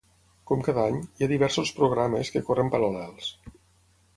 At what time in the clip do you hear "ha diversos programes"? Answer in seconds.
1.25-2.33